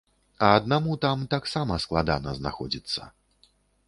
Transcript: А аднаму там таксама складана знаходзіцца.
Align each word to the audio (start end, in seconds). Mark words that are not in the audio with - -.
А 0.45 0.47
аднаму 0.59 0.95
там 1.03 1.25
таксама 1.33 1.77
складана 1.83 2.33
знаходзіцца. 2.39 3.01